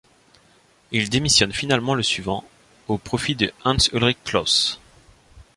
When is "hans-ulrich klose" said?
3.65-4.79